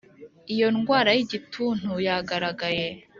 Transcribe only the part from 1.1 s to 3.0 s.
y igituntu yagaragaye